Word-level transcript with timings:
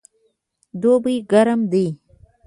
دوبی 0.81 1.15
ګرم 1.31 1.61
دی 1.71 1.85